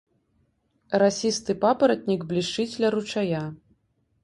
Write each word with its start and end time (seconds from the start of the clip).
Расісты 1.03 1.51
папаратнік 1.67 2.21
блішчыць 2.33 2.69
ля 2.83 2.87
ручая. 2.99 3.45